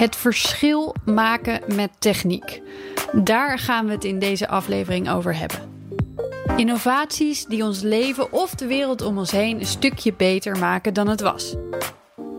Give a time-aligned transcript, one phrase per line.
[0.00, 2.62] Het verschil maken met techniek.
[3.12, 5.58] Daar gaan we het in deze aflevering over hebben.
[6.56, 11.08] Innovaties die ons leven of de wereld om ons heen een stukje beter maken dan
[11.08, 11.54] het was.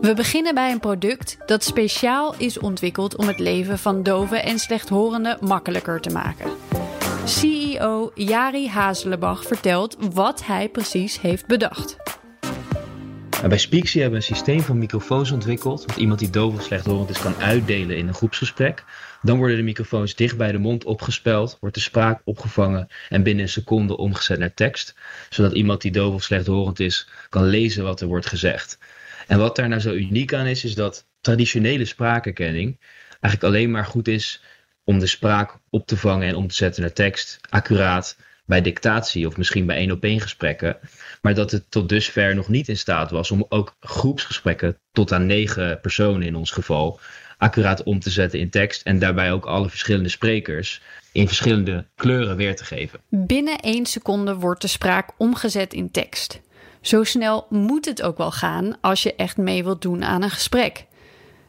[0.00, 4.58] We beginnen bij een product dat speciaal is ontwikkeld om het leven van doven en
[4.58, 6.50] slechthorenden makkelijker te maken.
[7.24, 11.96] CEO Jari Hazelenbach vertelt wat hij precies heeft bedacht.
[13.48, 15.86] Bij Speaksy hebben we een systeem van microfoons ontwikkeld.
[15.86, 18.84] Dat iemand die doof of slechthorend is kan uitdelen in een groepsgesprek.
[19.22, 23.42] Dan worden de microfoons dicht bij de mond opgespeld, wordt de spraak opgevangen en binnen
[23.42, 24.94] een seconde omgezet naar tekst.
[25.28, 28.78] Zodat iemand die doof of slechthorend is kan lezen wat er wordt gezegd.
[29.26, 32.80] En wat daar nou zo uniek aan is, is dat traditionele spraakherkenning
[33.20, 34.42] eigenlijk alleen maar goed is
[34.84, 39.26] om de spraak op te vangen en om te zetten naar tekst, accuraat bij dictatie
[39.26, 40.76] of misschien bij één op één gesprekken.
[41.22, 45.26] Maar dat het tot dusver nog niet in staat was om ook groepsgesprekken tot aan
[45.26, 47.00] negen personen in ons geval
[47.38, 52.36] accuraat om te zetten in tekst en daarbij ook alle verschillende sprekers in verschillende kleuren
[52.36, 53.00] weer te geven.
[53.08, 56.40] Binnen één seconde wordt de spraak omgezet in tekst.
[56.80, 60.30] Zo snel moet het ook wel gaan als je echt mee wilt doen aan een
[60.30, 60.86] gesprek.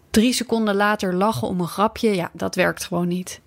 [0.10, 3.42] Drie seconden later lachen om een grapje, ja, dat werkt gewoon niet.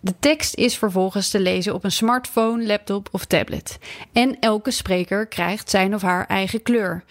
[0.00, 3.78] De tekst is vervolgens te lezen op een smartphone, laptop of tablet.
[4.12, 7.04] En elke spreker krijgt zijn of haar eigen kleur.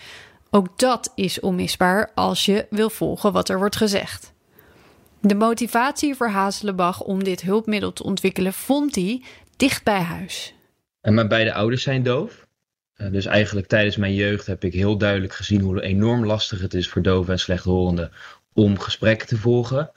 [0.49, 4.33] Ook dat is onmisbaar als je wil volgen wat er wordt gezegd.
[5.21, 9.23] De motivatie voor Hazelenbach om dit hulpmiddel te ontwikkelen vond hij
[9.57, 10.53] dicht bij huis.
[11.01, 12.47] En mijn beide ouders zijn doof.
[12.93, 16.73] Eh, Dus eigenlijk tijdens mijn jeugd heb ik heel duidelijk gezien hoe enorm lastig het
[16.73, 18.11] is voor doven en slechthorenden
[18.53, 19.91] om gesprekken te volgen.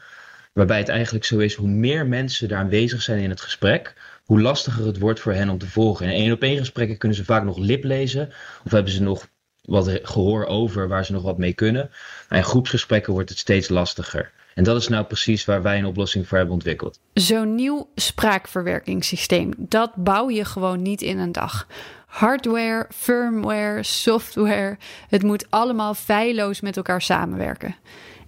[0.52, 4.40] Waarbij het eigenlijk zo is, hoe meer mensen daar aanwezig zijn in het gesprek, hoe
[4.40, 6.06] lastiger het wordt voor hen om te volgen.
[6.06, 8.32] In één op één gesprekken kunnen ze vaak nog lip lezen,
[8.64, 9.26] of hebben ze nog
[9.62, 11.90] wat gehoor over waar ze nog wat mee kunnen.
[12.28, 14.32] Maar in groepsgesprekken wordt het steeds lastiger.
[14.54, 17.00] En dat is nou precies waar wij een oplossing voor hebben ontwikkeld.
[17.14, 21.66] Zo'n nieuw spraakverwerkingssysteem, dat bouw je gewoon niet in een dag.
[22.06, 24.76] Hardware, firmware, software,
[25.08, 27.76] het moet allemaal feilloos met elkaar samenwerken.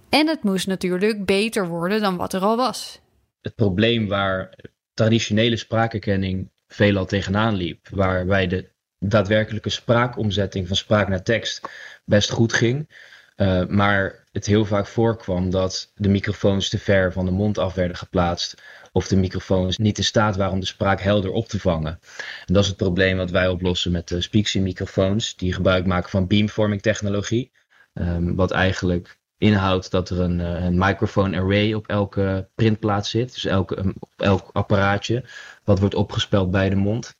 [0.09, 2.99] En het moest natuurlijk beter worden dan wat er al was.
[3.41, 4.55] Het probleem waar
[4.93, 11.69] traditionele spraakherkenning veelal tegenaan liep, waarbij de daadwerkelijke spraakomzetting van spraak naar tekst
[12.05, 12.89] best goed ging,
[13.35, 17.73] uh, maar het heel vaak voorkwam dat de microfoons te ver van de mond af
[17.73, 18.61] werden geplaatst.
[18.91, 21.99] Of de microfoons niet in staat waren om de spraak helder op te vangen.
[22.45, 25.35] En dat is het probleem wat wij oplossen met de Speaksy microfoons.
[25.35, 27.51] Die gebruik maken van beamforming technologie.
[27.93, 33.33] Um, wat eigenlijk inhoudt dat er een, een microphone array op elke printplaat zit.
[33.33, 35.23] Dus elke, op elk apparaatje
[35.63, 37.15] wat wordt opgespeld bij de mond.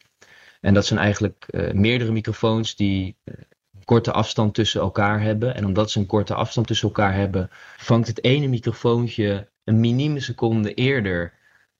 [0.61, 3.35] En dat zijn eigenlijk uh, meerdere microfoons die uh,
[3.83, 5.55] korte afstand tussen elkaar hebben.
[5.55, 10.19] En omdat ze een korte afstand tussen elkaar hebben, vangt het ene microfoontje een minieme
[10.19, 11.33] seconde eerder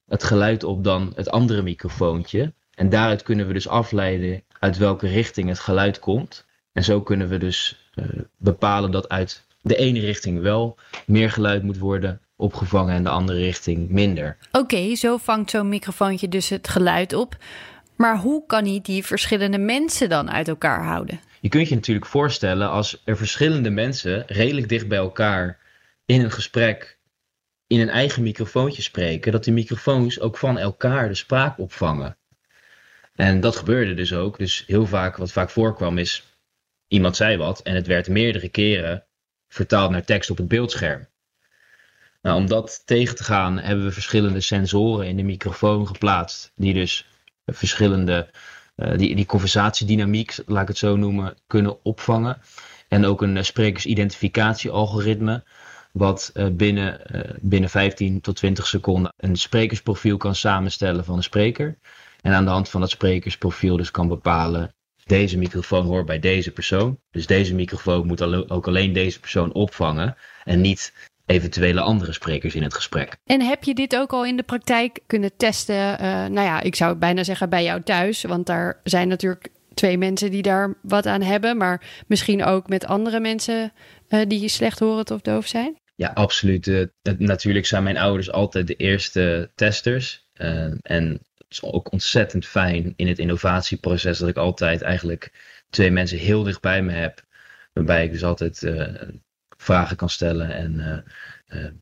[0.08, 2.54] het geluid op dan het andere microfoontje.
[2.74, 6.46] En daaruit kunnen we dus afleiden uit welke richting het geluid komt.
[6.72, 7.90] En zo kunnen we dus
[8.38, 13.40] bepalen dat uit de ene richting wel meer geluid moet worden opgevangen en de andere
[13.40, 14.38] richting minder.
[14.48, 17.38] Oké, okay, zo vangt zo'n microfoontje dus het geluid op.
[17.96, 21.20] Maar hoe kan hij die verschillende mensen dan uit elkaar houden?
[21.40, 25.60] Je kunt je natuurlijk voorstellen als er verschillende mensen redelijk dicht bij elkaar
[26.06, 27.00] in een gesprek
[27.68, 32.18] in een eigen microfoontje spreken, dat die microfoons ook van elkaar de spraak opvangen.
[33.16, 34.38] En dat gebeurde dus ook.
[34.38, 36.38] Dus heel vaak, wat vaak voorkwam, is
[36.88, 39.05] iemand zei wat en het werd meerdere keren
[39.56, 41.08] vertaald naar tekst op het beeldscherm.
[42.22, 46.74] Nou, om dat tegen te gaan hebben we verschillende sensoren in de microfoon geplaatst, die
[46.74, 47.08] dus
[47.46, 48.30] verschillende,
[48.76, 52.42] uh, die, die conversatiedynamiek, laat ik het zo noemen, kunnen opvangen.
[52.88, 55.44] En ook een uh, sprekersidentificatiealgoritme,
[55.92, 57.02] wat uh, binnen,
[57.42, 61.78] binnen 15 tot 20 seconden een sprekersprofiel kan samenstellen van een spreker.
[62.22, 64.75] En aan de hand van dat sprekersprofiel dus kan bepalen,
[65.06, 67.00] deze microfoon hoort bij deze persoon.
[67.12, 70.94] Dus deze microfoon moet ook alleen deze persoon opvangen en niet
[71.26, 73.18] eventuele andere sprekers in het gesprek.
[73.24, 75.76] En heb je dit ook al in de praktijk kunnen testen?
[75.76, 79.98] Uh, nou ja, ik zou bijna zeggen bij jou thuis, want daar zijn natuurlijk twee
[79.98, 83.74] mensen die daar wat aan hebben, maar misschien ook met andere mensen
[84.10, 85.76] uh, die slechthorend of doof zijn?
[85.96, 86.68] Ja, absoluut.
[86.68, 86.86] Uh,
[87.18, 90.24] natuurlijk zijn mijn ouders altijd de eerste testers.
[90.82, 91.20] en
[91.64, 95.32] is ook ontzettend fijn in het innovatieproces dat ik altijd eigenlijk
[95.70, 97.24] twee mensen heel dicht bij me heb.
[97.74, 98.72] Waarbij ik dus altijd
[99.58, 101.04] vragen kan stellen en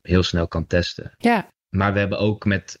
[0.02, 1.12] heel snel kan testen.
[1.18, 2.80] Ja, maar we hebben ook met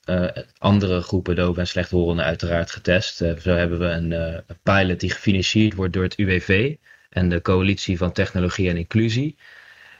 [0.58, 3.16] andere groepen doof en slechthorenden uiteraard getest.
[3.16, 6.76] Zo hebben we een pilot die gefinancierd wordt door het UWV
[7.08, 9.38] en de Coalitie van Technologie en Inclusie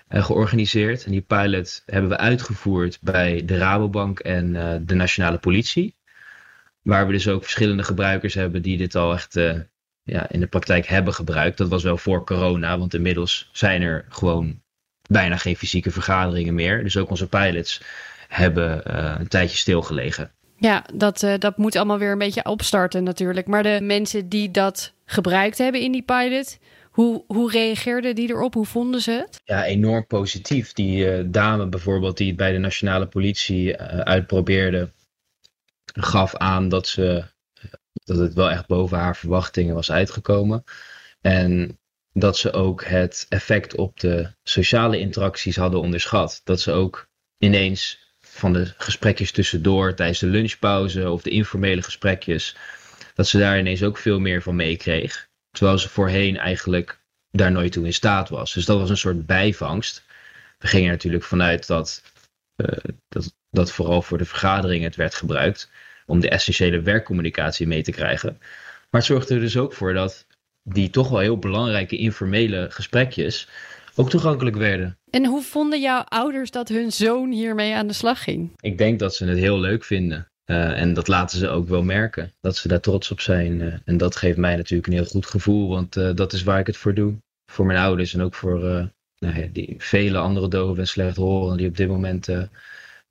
[0.08, 1.04] georganiseerd.
[1.04, 4.52] En die pilot hebben we uitgevoerd bij de Rabobank en
[4.86, 5.96] de Nationale Politie.
[6.84, 9.34] Waar we dus ook verschillende gebruikers hebben die dit al echt
[10.02, 11.58] ja, in de praktijk hebben gebruikt.
[11.58, 14.62] Dat was wel voor corona, want inmiddels zijn er gewoon
[15.08, 16.82] bijna geen fysieke vergaderingen meer.
[16.82, 17.82] Dus ook onze pilots
[18.28, 20.32] hebben uh, een tijdje stilgelegen.
[20.56, 23.46] Ja, dat, uh, dat moet allemaal weer een beetje opstarten natuurlijk.
[23.46, 26.58] Maar de mensen die dat gebruikt hebben in die pilot,
[26.90, 28.54] hoe, hoe reageerden die erop?
[28.54, 29.40] Hoe vonden ze het?
[29.44, 30.72] Ja, enorm positief.
[30.72, 34.90] Die uh, dame bijvoorbeeld die het bij de nationale politie uitprobeerde,
[36.02, 37.24] gaf aan dat, ze,
[37.92, 40.64] dat het wel echt boven haar verwachtingen was uitgekomen.
[41.20, 41.78] En
[42.12, 46.40] dat ze ook het effect op de sociale interacties hadden onderschat.
[46.44, 47.08] Dat ze ook
[47.38, 52.56] ineens van de gesprekjes tussendoor tijdens de lunchpauze of de informele gesprekjes,
[53.14, 55.28] dat ze daar ineens ook veel meer van meekreeg.
[55.50, 58.52] Terwijl ze voorheen eigenlijk daar nooit toe in staat was.
[58.52, 60.04] Dus dat was een soort bijvangst.
[60.58, 62.02] We gingen natuurlijk vanuit dat,
[62.56, 65.70] uh, dat, dat vooral voor de vergaderingen het werd gebruikt
[66.06, 68.36] om de essentiële werkcommunicatie mee te krijgen.
[68.90, 70.26] Maar het zorgde er dus ook voor dat
[70.62, 73.48] die toch wel heel belangrijke informele gesprekjes
[73.94, 74.98] ook toegankelijk werden.
[75.10, 78.50] En hoe vonden jouw ouders dat hun zoon hiermee aan de slag ging?
[78.60, 80.28] Ik denk dat ze het heel leuk vinden.
[80.46, 82.32] Uh, en dat laten ze ook wel merken.
[82.40, 83.60] Dat ze daar trots op zijn.
[83.60, 85.68] Uh, en dat geeft mij natuurlijk een heel goed gevoel.
[85.68, 87.14] Want uh, dat is waar ik het voor doe.
[87.52, 88.58] Voor mijn ouders en ook voor
[89.18, 91.56] nou ja, die vele andere doven en slecht horen.
[91.56, 92.28] Die op dit moment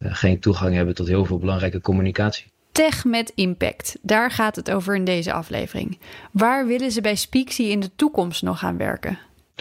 [0.03, 2.51] geen toegang hebben tot heel veel belangrijke communicatie.
[2.71, 3.97] Tech met impact.
[4.01, 5.99] Daar gaat het over in deze aflevering.
[6.31, 9.19] Waar willen ze bij Speaksy in de toekomst nog aan werken?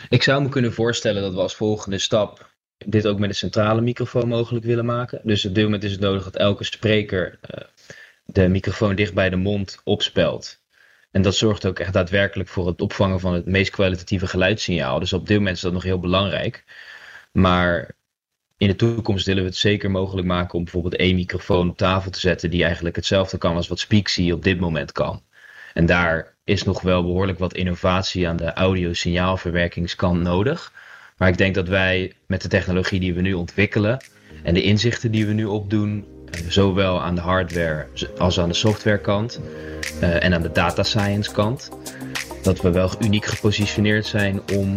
[0.09, 2.51] Ik zou me kunnen voorstellen dat we als volgende stap
[2.87, 5.21] dit ook met een centrale microfoon mogelijk willen maken.
[5.23, 7.65] Dus op dit moment is het nodig dat elke spreker uh,
[8.25, 10.61] de microfoon dicht bij de mond opspelt.
[11.11, 14.99] En dat zorgt ook echt daadwerkelijk voor het opvangen van het meest kwalitatieve geluidssignaal.
[14.99, 16.65] Dus op dit moment is dat nog heel belangrijk.
[17.33, 17.95] Maar
[18.63, 22.11] in de toekomst willen we het zeker mogelijk maken om bijvoorbeeld één microfoon op tafel
[22.11, 25.23] te zetten die eigenlijk hetzelfde kan als wat Speaksy op dit moment kan.
[25.75, 30.73] En daar is nog wel behoorlijk wat innovatie aan de audio-signaalverwerkingskant nodig.
[31.17, 34.05] Maar ik denk dat wij met de technologie die we nu ontwikkelen
[34.43, 37.87] en de inzichten die we nu opdoen, eh, zowel aan de hardware
[38.19, 39.41] als aan de softwarekant
[40.03, 41.71] uh, en aan de data science kant,
[42.43, 44.75] dat we wel uniek gepositioneerd zijn om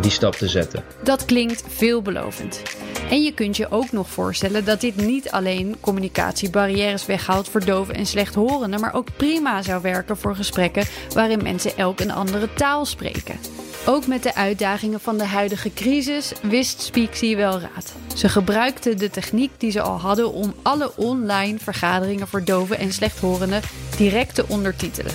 [0.00, 0.84] die stap te zetten.
[1.02, 2.62] Dat klinkt veelbelovend.
[3.10, 7.94] En je kunt je ook nog voorstellen dat dit niet alleen communicatiebarrières weghaalt voor doven
[7.94, 10.84] en slechthorenden, maar ook prima zou werken voor gesprekken
[11.14, 13.38] waarin mensen elk een andere taal spreken.
[13.86, 17.94] Ook met de uitdagingen van de huidige crisis wist Speaksy wel raad.
[18.16, 22.92] Ze gebruikten de techniek die ze al hadden om alle online vergaderingen voor doven en
[22.92, 23.62] slechthorenden
[23.96, 25.12] direct te ondertitelen.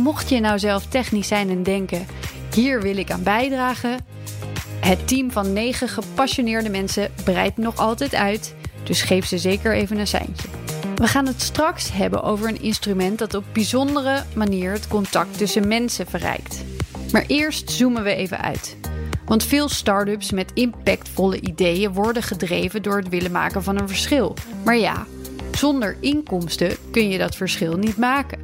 [0.00, 2.06] Mocht je nou zelf technisch zijn en denken:
[2.54, 3.98] hier wil ik aan bijdragen,
[4.80, 9.98] het team van negen gepassioneerde mensen breidt nog altijd uit, dus geef ze zeker even
[9.98, 10.48] een seintje.
[10.94, 15.68] We gaan het straks hebben over een instrument dat op bijzondere manier het contact tussen
[15.68, 16.64] mensen verrijkt.
[17.12, 18.76] Maar eerst zoomen we even uit.
[19.24, 24.34] Want veel start-ups met impactvolle ideeën worden gedreven door het willen maken van een verschil.
[24.64, 25.06] Maar ja,
[25.52, 28.40] zonder inkomsten kun je dat verschil niet maken.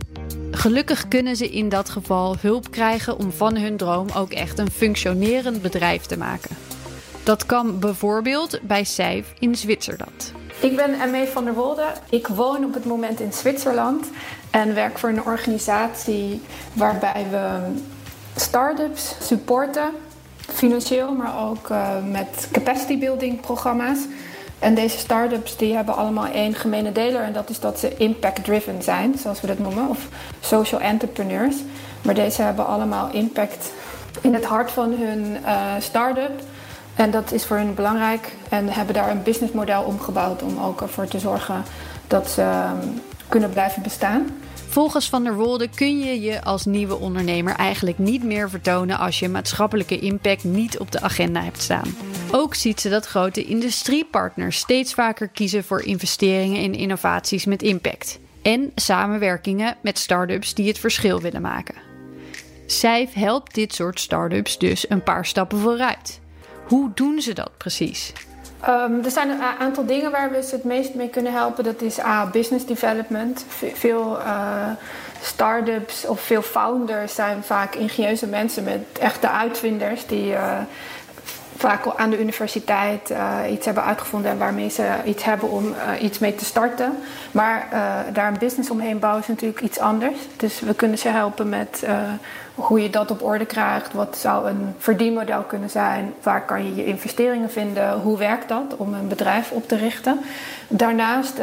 [0.50, 4.70] Gelukkig kunnen ze in dat geval hulp krijgen om van hun droom ook echt een
[4.70, 6.56] functionerend bedrijf te maken.
[7.22, 10.32] Dat kan bijvoorbeeld bij Sijf in Zwitserland.
[10.60, 11.86] Ik ben ME van der Wolde.
[12.10, 14.06] Ik woon op het moment in Zwitserland
[14.50, 16.40] en werk voor een organisatie
[16.72, 17.58] waarbij we
[18.36, 19.90] start-ups supporten,
[20.36, 23.98] financieel, maar ook uh, met capacity building programma's.
[24.60, 28.82] En deze start-ups die hebben allemaal één gemene deler en dat is dat ze impact-driven
[28.82, 30.08] zijn, zoals we dat noemen, of
[30.40, 31.56] social entrepreneurs.
[32.02, 33.72] Maar deze hebben allemaal impact
[34.20, 36.40] in het hart van hun uh, start-up.
[36.94, 41.06] En dat is voor hen belangrijk en hebben daar een businessmodel omgebouwd om ook ervoor
[41.06, 41.64] te zorgen
[42.06, 44.26] dat ze um, kunnen blijven bestaan.
[44.70, 49.18] Volgens Van der Wolde kun je je als nieuwe ondernemer eigenlijk niet meer vertonen als
[49.18, 51.94] je maatschappelijke impact niet op de agenda hebt staan.
[52.32, 58.18] Ook ziet ze dat grote industriepartners steeds vaker kiezen voor investeringen in innovaties met impact.
[58.42, 61.74] En samenwerkingen met start-ups die het verschil willen maken.
[62.66, 66.20] Cijf helpt dit soort start-ups dus een paar stappen vooruit.
[66.66, 68.12] Hoe doen ze dat precies?
[68.68, 71.64] Um, er zijn een aantal dingen waar we ze het meest mee kunnen helpen.
[71.64, 73.44] Dat is A, business development.
[73.74, 74.70] veel uh,
[75.22, 80.58] start-ups of veel founders zijn vaak ingenieuze mensen met echte uitvinders die uh,
[81.60, 86.02] vaak aan de universiteit uh, iets hebben uitgevonden en waarmee ze iets hebben om uh,
[86.02, 86.92] iets mee te starten.
[87.30, 90.18] Maar uh, daar een business omheen bouwen is natuurlijk iets anders.
[90.36, 91.86] Dus we kunnen ze helpen met
[92.54, 93.92] hoe je dat op orde krijgt.
[93.92, 96.12] Wat zou een verdienmodel kunnen zijn?
[96.22, 98.00] Waar kan je je investeringen vinden?
[98.00, 100.20] Hoe werkt dat om een bedrijf op te richten?
[100.68, 101.40] Daarnaast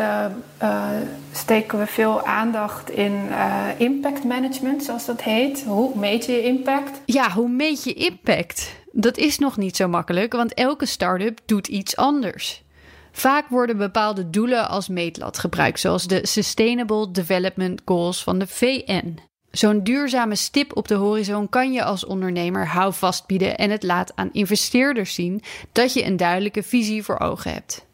[1.31, 3.29] steken we veel aandacht in
[3.77, 5.63] impact management, zoals dat heet.
[5.67, 7.01] Hoe meet je je impact?
[7.05, 8.75] Ja, hoe meet je impact?
[8.99, 12.63] Dat is nog niet zo makkelijk, want elke start-up doet iets anders.
[13.11, 19.17] Vaak worden bepaalde doelen als meetlat gebruikt, zoals de Sustainable Development Goals van de VN.
[19.51, 24.11] Zo'n duurzame stip op de horizon kan je als ondernemer houvast bieden en het laat
[24.15, 27.85] aan investeerders zien dat je een duidelijke visie voor ogen hebt.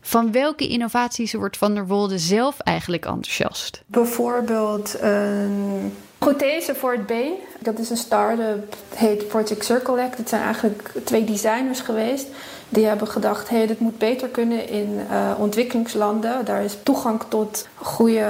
[0.00, 3.82] Van welke innovaties wordt Van der Wolde zelf eigenlijk enthousiast?
[3.86, 7.34] Bijvoorbeeld een prothese voor het been.
[7.58, 10.18] Dat is een start-up, heet Project Circle Act.
[10.18, 12.26] Het zijn eigenlijk twee designers geweest.
[12.68, 16.44] Die hebben gedacht, hé, hey, dit moet beter kunnen in uh, ontwikkelingslanden.
[16.44, 18.26] Daar is toegang tot goede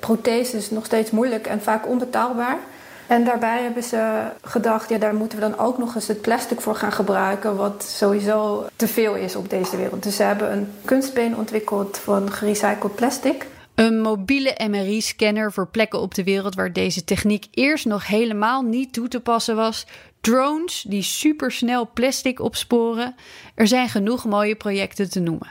[0.00, 2.58] protheses nog steeds moeilijk en vaak onbetaalbaar.
[3.06, 6.60] En daarbij hebben ze gedacht, ja, daar moeten we dan ook nog eens het plastic
[6.60, 10.02] voor gaan gebruiken, wat sowieso te veel is op deze wereld.
[10.02, 13.46] Dus ze hebben een kunstbeen ontwikkeld van gerecycled plastic.
[13.78, 18.92] Een mobiele MRI-scanner voor plekken op de wereld waar deze techniek eerst nog helemaal niet
[18.92, 19.86] toe te passen was.
[20.20, 23.14] Drones die supersnel plastic opsporen.
[23.54, 25.48] Er zijn genoeg mooie projecten te noemen.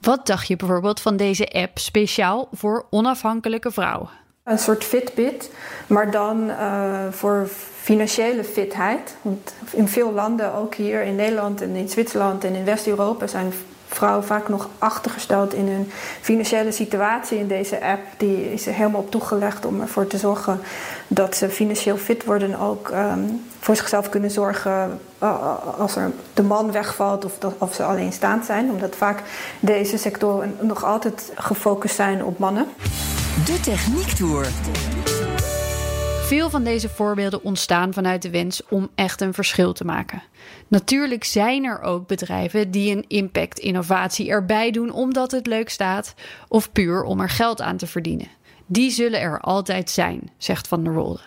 [0.00, 4.08] Wat dacht je bijvoorbeeld van deze app speciaal voor onafhankelijke vrouwen?
[4.44, 5.50] Een soort Fitbit,
[5.86, 7.48] maar dan uh, voor
[7.80, 9.16] financiële fitheid.
[9.22, 13.52] Want in veel landen, ook hier in Nederland en in Zwitserland en in West-Europa, zijn
[13.88, 15.90] vrouwen vaak nog achtergesteld in hun
[16.20, 17.38] financiële situatie.
[17.38, 20.60] In deze app die is er helemaal op toegelegd om ervoor te zorgen
[21.08, 26.10] dat ze financieel fit worden en ook um, voor zichzelf kunnen zorgen uh, als er
[26.34, 28.70] de man wegvalt of, dat, of ze alleenstaand zijn.
[28.70, 29.22] Omdat vaak
[29.60, 32.66] deze sectoren nog altijd gefocust zijn op mannen.
[33.44, 34.46] De Techniek Tour.
[36.28, 40.22] Veel van deze voorbeelden ontstaan vanuit de wens om echt een verschil te maken.
[40.68, 46.14] Natuurlijk zijn er ook bedrijven die een impact-innovatie erbij doen omdat het leuk staat,
[46.48, 48.28] of puur om er geld aan te verdienen.
[48.66, 51.20] Die zullen er altijd zijn, zegt Van der Wolde.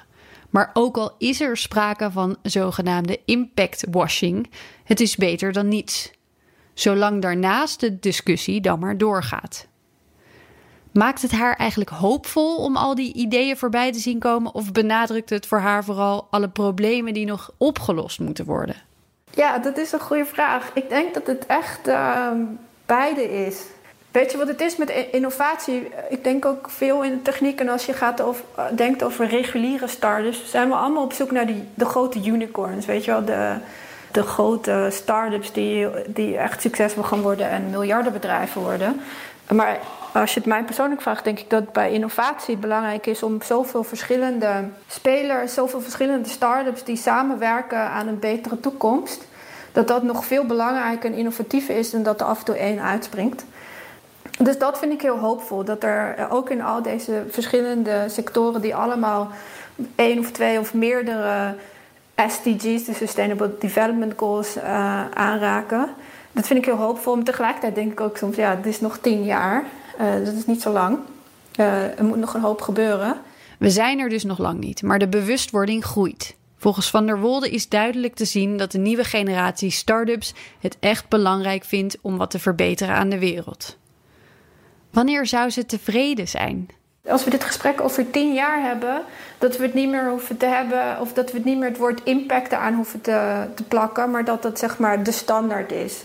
[0.49, 4.49] Maar ook al is er sprake van zogenaamde impact washing,
[4.83, 6.11] het is beter dan niets.
[6.73, 9.67] Zolang daarnaast de discussie dan maar doorgaat.
[10.91, 14.53] Maakt het haar eigenlijk hoopvol om al die ideeën voorbij te zien komen?
[14.53, 18.75] Of benadrukt het voor haar vooral alle problemen die nog opgelost moeten worden?
[19.33, 20.71] Ja, dat is een goede vraag.
[20.73, 22.27] Ik denk dat het echt uh,
[22.85, 23.61] beide is.
[24.11, 25.89] Weet je wat het is met innovatie?
[26.09, 27.59] Ik denk ook veel in de techniek.
[27.59, 31.31] En als je gaat over, uh, denkt over reguliere startups, zijn we allemaal op zoek
[31.31, 32.85] naar die, de grote unicorns.
[32.85, 33.55] Weet je wel, de,
[34.11, 39.01] de grote start-ups die, die echt succesvol gaan worden en miljardenbedrijven worden.
[39.49, 39.79] Maar
[40.13, 43.83] als je het mij persoonlijk vraagt, denk ik dat bij innovatie belangrijk is om zoveel
[43.83, 49.27] verschillende spelers, zoveel verschillende start-ups die samenwerken aan een betere toekomst,
[49.71, 52.81] dat dat nog veel belangrijker en innovatiever is dan dat er af en toe één
[52.81, 53.45] uitspringt.
[54.39, 55.63] Dus dat vind ik heel hoopvol.
[55.63, 59.31] Dat er ook in al deze verschillende sectoren die allemaal
[59.95, 61.55] één of twee of meerdere
[62.27, 64.63] SDG's, de Sustainable Development Goals, uh,
[65.13, 65.89] aanraken.
[66.31, 67.15] Dat vind ik heel hoopvol.
[67.15, 69.63] Maar tegelijkertijd denk ik ook soms, ja, het is nog tien jaar.
[69.99, 70.99] Uh, dat is niet zo lang.
[71.59, 73.21] Uh, er moet nog een hoop gebeuren.
[73.59, 76.35] We zijn er dus nog lang niet, maar de bewustwording groeit.
[76.57, 81.07] Volgens Van der Wolde is duidelijk te zien dat de nieuwe generatie start-ups het echt
[81.07, 83.77] belangrijk vindt om wat te verbeteren aan de wereld.
[84.91, 86.69] Wanneer zou ze tevreden zijn?
[87.07, 89.01] Als we dit gesprek over tien jaar hebben,
[89.37, 91.77] dat we het niet meer hoeven te hebben, of dat we het niet meer het
[91.77, 96.01] woord impact aan hoeven te, te plakken, maar dat dat zeg maar de standaard is.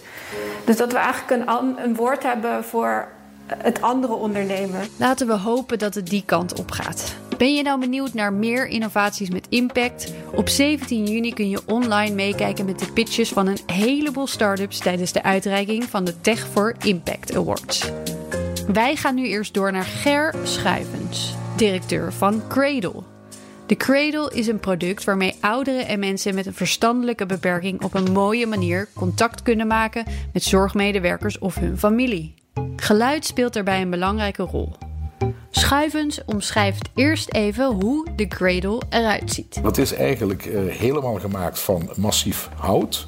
[0.64, 3.08] Dus dat we eigenlijk een, een woord hebben voor
[3.46, 4.80] het andere ondernemen.
[4.96, 7.16] Laten we hopen dat het die kant op gaat.
[7.38, 10.12] Ben je nou benieuwd naar meer innovaties met impact?
[10.34, 15.12] Op 17 juni kun je online meekijken met de pitches van een heleboel startups tijdens
[15.12, 17.90] de uitreiking van de Tech for Impact Awards.
[18.72, 23.02] Wij gaan nu eerst door naar Ger Schuivens, directeur van Cradle.
[23.66, 28.12] De Cradle is een product waarmee ouderen en mensen met een verstandelijke beperking op een
[28.12, 32.34] mooie manier contact kunnen maken met zorgmedewerkers of hun familie.
[32.76, 34.72] Geluid speelt daarbij een belangrijke rol.
[35.50, 39.58] Schuivens omschrijft eerst even hoe de cradle eruit ziet.
[39.62, 43.06] Het is eigenlijk uh, helemaal gemaakt van massief hout.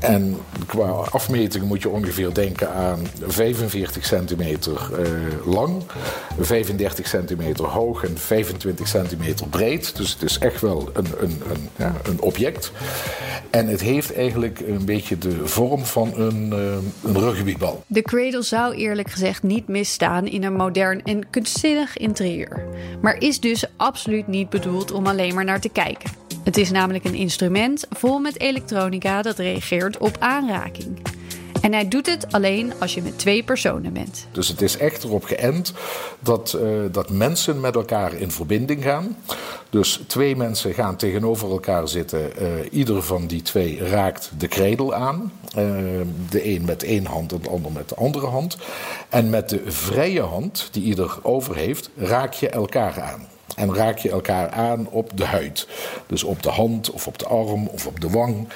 [0.00, 0.36] En
[0.66, 5.82] qua afmetingen moet je ongeveer denken aan 45 centimeter uh, lang,
[6.40, 9.96] 35 centimeter hoog en 25 centimeter breed.
[9.96, 12.72] Dus het is echt wel een, een, een, ja, een object.
[13.50, 17.84] En het heeft eigenlijk een beetje de vorm van een, uh, een rugbybal.
[17.86, 21.30] De cradle zou eerlijk gezegd niet misstaan in een modern en
[21.94, 22.64] interieur.
[23.00, 26.10] Maar is dus absoluut niet bedoeld om alleen maar naar te kijken.
[26.44, 31.02] Het is namelijk een instrument vol met elektronica dat reageert op aanraking.
[31.60, 34.26] En hij doet het alleen als je met twee personen bent.
[34.32, 35.72] Dus het is echt erop geënt
[36.20, 39.16] dat, uh, dat mensen met elkaar in verbinding gaan.
[39.70, 42.30] Dus twee mensen gaan tegenover elkaar zitten.
[42.42, 45.32] Uh, ieder van die twee raakt de kredel aan.
[45.44, 45.54] Uh,
[46.30, 48.56] de een met één hand en de ander met de andere hand.
[49.08, 53.26] En met de vrije hand die ieder over heeft, raak je elkaar aan.
[53.56, 55.68] En raak je elkaar aan op de huid.
[56.06, 58.48] Dus op de hand of op de arm of op de wang.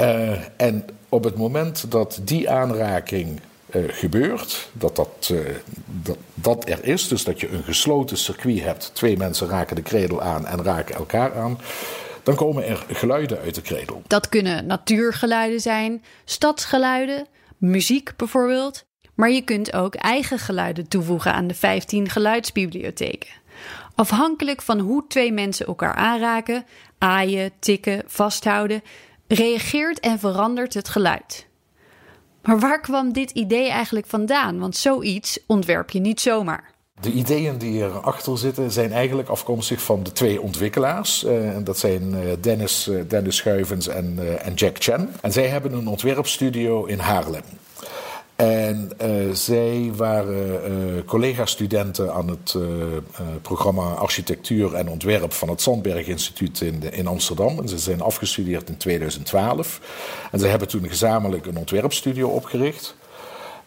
[0.00, 3.40] Uh, en op het moment dat die aanraking
[3.74, 5.40] uh, gebeurt, dat dat, uh,
[5.84, 9.82] dat dat er is, dus dat je een gesloten circuit hebt, twee mensen raken de
[9.82, 11.58] kredel aan en raken elkaar aan,
[12.22, 14.02] dan komen er geluiden uit de kredel.
[14.06, 17.26] Dat kunnen natuurgeluiden zijn, stadsgeluiden,
[17.58, 18.84] muziek bijvoorbeeld.
[19.14, 23.30] Maar je kunt ook eigen geluiden toevoegen aan de 15 geluidsbibliotheken.
[23.94, 26.64] Afhankelijk van hoe twee mensen elkaar aanraken,
[26.98, 28.82] aaien, tikken, vasthouden,
[29.28, 31.46] reageert en verandert het geluid.
[32.42, 34.58] Maar waar kwam dit idee eigenlijk vandaan?
[34.58, 36.74] Want zoiets ontwerp je niet zomaar.
[37.00, 41.24] De ideeën die erachter zitten zijn eigenlijk afkomstig van de twee ontwikkelaars.
[41.24, 45.10] Uh, dat zijn Dennis, uh, Dennis Schuivens en, en Jack Chen.
[45.20, 47.42] En zij hebben een ontwerpstudio in Haarlem.
[48.36, 52.62] En uh, zij waren uh, collega-studenten aan het uh,
[53.42, 57.58] programma Architectuur en Ontwerp van het Sandberg Instituut in, in Amsterdam.
[57.58, 59.80] En ze zijn afgestudeerd in 2012.
[60.32, 62.96] En ze hebben toen gezamenlijk een ontwerpstudio opgericht.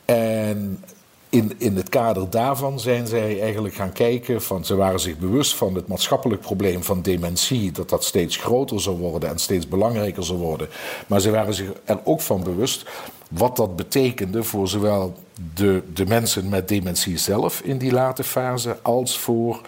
[0.06, 0.84] En
[1.30, 5.56] in, in het kader daarvan zijn zij eigenlijk gaan kijken van ze waren zich bewust
[5.56, 10.24] van het maatschappelijk probleem van dementie, dat dat steeds groter zou worden en steeds belangrijker
[10.24, 10.70] zou worden.
[11.08, 12.86] Maar ze waren zich er ook van bewust
[13.30, 15.14] wat dat betekende voor zowel
[15.54, 19.62] de, de mensen met dementie zelf in die late fase als voor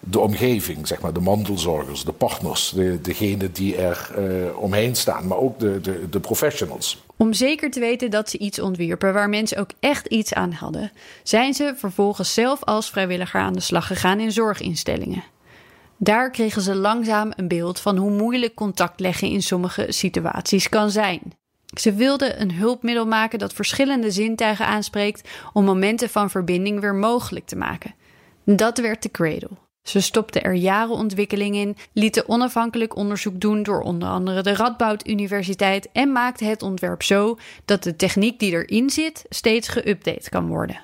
[0.00, 5.26] de omgeving, zeg maar, de mantelzorgers, de partners, de, degenen die er uh, omheen staan,
[5.26, 7.04] maar ook de, de, de professionals.
[7.16, 10.92] Om zeker te weten dat ze iets ontwierpen waar mensen ook echt iets aan hadden,
[11.22, 15.24] zijn ze vervolgens zelf als vrijwilliger aan de slag gegaan in zorginstellingen.
[15.96, 20.90] Daar kregen ze langzaam een beeld van hoe moeilijk contact leggen in sommige situaties kan
[20.90, 21.20] zijn.
[21.74, 27.46] Ze wilden een hulpmiddel maken dat verschillende zintuigen aanspreekt om momenten van verbinding weer mogelijk
[27.46, 27.94] te maken.
[28.44, 29.50] Dat werd de Cradle.
[29.86, 35.08] Ze stopten er jaren ontwikkeling in, lieten onafhankelijk onderzoek doen door onder andere de Radboud
[35.08, 40.48] Universiteit en maakten het ontwerp zo dat de techniek die erin zit steeds geüpdate kan
[40.48, 40.80] worden.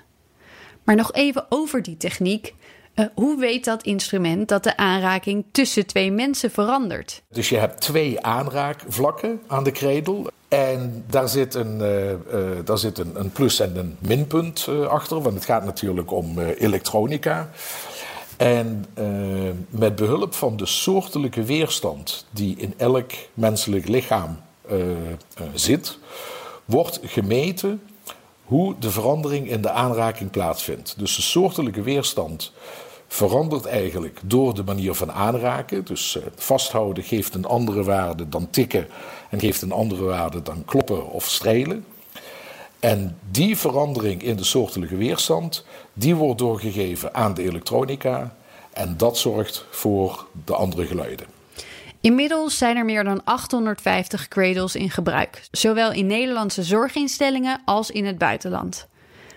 [0.84, 2.54] Maar nog even over die techniek.
[2.94, 7.22] Uh, hoe weet dat instrument dat de aanraking tussen twee mensen verandert?
[7.28, 10.26] Dus je hebt twee aanraakvlakken aan de kredel.
[10.48, 12.16] En daar zit een, uh, uh,
[12.64, 17.50] daar zit een, een, plus- en een minpunt achter, want het gaat natuurlijk om elektronica.
[18.42, 24.87] En uh, met behulp van de soortelijke weerstand die in elk menselijk lichaam uh, uh,
[25.55, 25.98] zit,
[26.64, 27.83] wordt gemeten
[28.44, 30.94] hoe de verandering in de aanraking plaatsvindt.
[30.98, 32.52] Dus de soortelijke weerstand
[33.07, 35.85] verandert eigenlijk door de manier van aanraken.
[35.85, 38.87] Dus vasthouden geeft een andere waarde dan tikken
[39.31, 41.85] en geeft een andere waarde dan kloppen of strelen.
[42.83, 48.35] En die verandering in de soortelijke weerstand, die wordt doorgegeven aan de elektronica
[48.73, 51.27] en dat zorgt voor de andere geluiden.
[52.01, 58.07] Inmiddels zijn er meer dan 850 cradles in gebruik, zowel in Nederlandse zorginstellingen als in
[58.07, 58.87] het buitenland.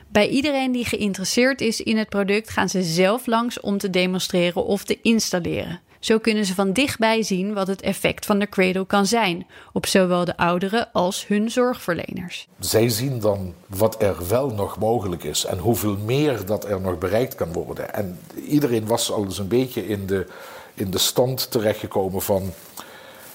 [0.08, 4.66] Bij iedereen die geïnteresseerd is in het product gaan ze zelf langs om te demonstreren
[4.66, 5.80] of te installeren.
[6.06, 9.86] Zo kunnen ze van dichtbij zien wat het effect van de cradle kan zijn op
[9.86, 12.48] zowel de ouderen als hun zorgverleners.
[12.60, 16.98] Zij zien dan wat er wel nog mogelijk is en hoeveel meer dat er nog
[16.98, 17.94] bereikt kan worden.
[17.94, 20.28] En iedereen was al eens een beetje in de,
[20.74, 22.54] in de stand terechtgekomen van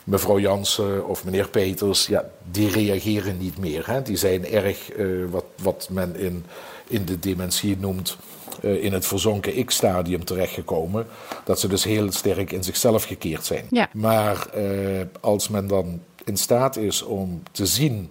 [0.05, 3.87] mevrouw Jansen of meneer Peters, ja, die reageren niet meer.
[3.87, 4.03] Hè.
[4.03, 6.45] Die zijn erg uh, wat, wat men in,
[6.87, 8.17] in de dementie noemt
[8.63, 11.07] uh, in het verzonken ik-stadium terechtgekomen.
[11.45, 13.67] Dat ze dus heel sterk in zichzelf gekeerd zijn.
[13.71, 13.89] Ja.
[13.93, 18.11] Maar uh, als men dan in staat is om te zien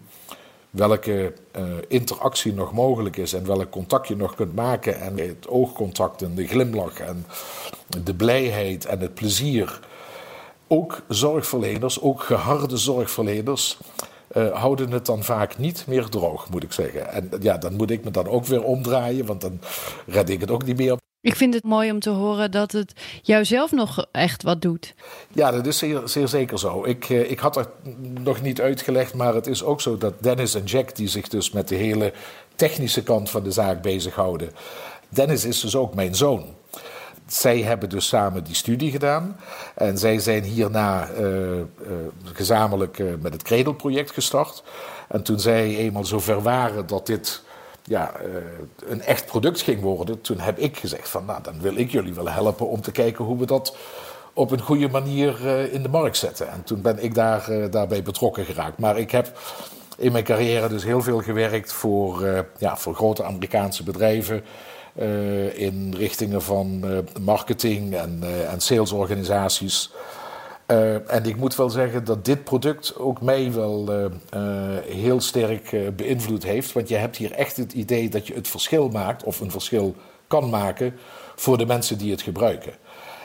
[0.70, 5.00] welke uh, interactie nog mogelijk is en welk contact je nog kunt maken.
[5.00, 7.26] En het oogcontact en de glimlach en
[8.04, 9.80] de blijheid en het plezier.
[10.68, 13.78] Ook zorgverleners, ook geharde zorgverleners,
[14.38, 17.12] uh, houden het dan vaak niet meer droog, moet ik zeggen.
[17.12, 19.60] En ja, dan moet ik me dan ook weer omdraaien, want dan
[20.06, 20.98] red ik het ook niet meer.
[21.22, 24.94] Ik vind het mooi om te horen dat het jou zelf nog echt wat doet.
[25.34, 26.86] Ja, dat is zeer, zeer zeker zo.
[26.86, 27.70] Ik, uh, ik had het
[28.24, 31.52] nog niet uitgelegd, maar het is ook zo dat Dennis en Jack, die zich dus
[31.52, 32.13] met de hele
[32.56, 34.52] technische kant van de zaak bezighouden.
[35.10, 36.46] Dennis is dus ook mijn zoon
[37.34, 39.39] zij hebben dus samen die studie gedaan.
[39.76, 41.63] En zij zijn hierna uh, uh,
[42.24, 44.63] gezamenlijk uh, met het Kredelproject gestart.
[45.08, 47.42] En toen zij eenmaal zover waren dat dit
[47.84, 48.12] ja,
[48.86, 52.13] een echt product ging worden, toen heb ik gezegd van nou, dan wil ik jullie
[52.13, 53.76] wel helpen om te kijken hoe we dat
[54.34, 56.52] op een goede manier in de markt zetten.
[56.52, 58.78] En toen ben ik daar, daarbij betrokken geraakt.
[58.78, 59.39] Maar ik heb
[59.98, 64.44] in mijn carrière dus heel veel gewerkt voor, ja, voor grote Amerikaanse bedrijven.
[65.02, 69.92] Uh, in richtingen van uh, marketing en, uh, en salesorganisaties.
[71.08, 73.90] en ik moet wel zeggen dat dit product ook mij wel
[74.86, 76.72] heel sterk beïnvloed heeft.
[76.72, 79.96] Want je hebt hier echt het idee dat je het verschil maakt, of een verschil
[80.28, 80.96] kan maken,
[81.36, 82.74] voor de mensen die het gebruiken.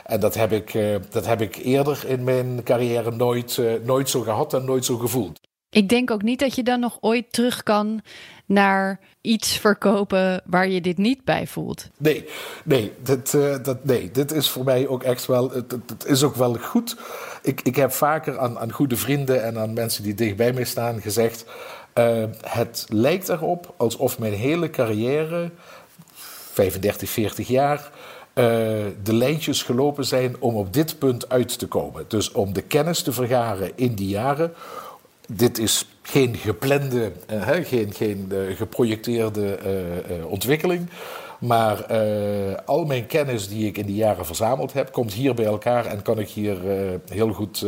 [0.05, 4.53] En dat heb ik, dat heb ik eerder in mijn carrière nooit, nooit zo gehad
[4.53, 5.44] en nooit zo gevoeld.
[5.75, 8.01] Ik denk ook niet dat je dan nog ooit terug kan
[8.45, 11.89] naar iets verkopen waar je dit niet bij voelt.
[11.97, 12.25] Nee,
[12.63, 15.51] nee, dit, uh, dat, nee, dit is voor mij ook echt wel.
[15.51, 16.95] Het, het, is ook wel goed.
[17.41, 21.01] Ik, ik heb vaker aan, aan goede vrienden en aan mensen die dichtbij mij staan
[21.01, 21.45] gezegd.
[21.93, 25.49] Uh, het lijkt erop alsof mijn hele carrière,
[26.13, 28.43] 35, 40 jaar, uh,
[29.03, 32.05] de lijntjes gelopen zijn om op dit punt uit te komen.
[32.07, 34.53] Dus om de kennis te vergaren in die jaren
[35.27, 39.59] dit is geen geplande, uh, geen, geen uh, geprojecteerde
[40.09, 40.89] uh, ontwikkeling.
[41.39, 41.85] Maar
[42.65, 46.01] al mijn kennis die ik in die jaren verzameld heb, komt hier bij elkaar en
[46.01, 46.57] kan ik hier
[47.09, 47.65] heel, goed,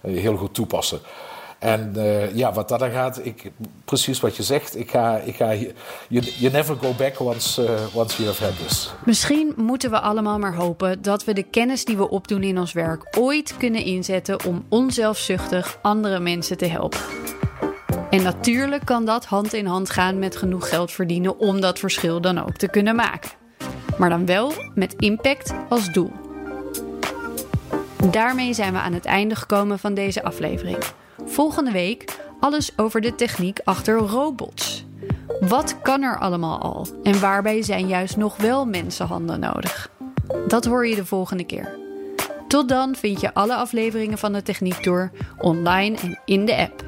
[0.00, 0.98] heel goed toepassen.
[1.58, 3.50] En uh, ja, wat dat dan gaat, ik,
[3.84, 7.96] precies wat je zegt, ik ga, ik ga you, you never go back once, uh,
[7.96, 8.90] once you have had this.
[9.04, 12.72] Misschien moeten we allemaal maar hopen dat we de kennis die we opdoen in ons
[12.72, 17.00] werk ooit kunnen inzetten om onzelfzuchtig andere mensen te helpen.
[18.10, 22.20] En natuurlijk kan dat hand in hand gaan met genoeg geld verdienen om dat verschil
[22.20, 23.30] dan ook te kunnen maken.
[23.98, 26.12] Maar dan wel met impact als doel.
[28.10, 30.78] Daarmee zijn we aan het einde gekomen van deze aflevering.
[31.24, 34.86] Volgende week alles over de techniek achter robots.
[35.40, 39.90] Wat kan er allemaal al en waarbij zijn juist nog wel mensenhanden nodig?
[40.48, 41.78] Dat hoor je de volgende keer.
[42.48, 46.87] Tot dan vind je alle afleveringen van de Techniek Tour online en in de app.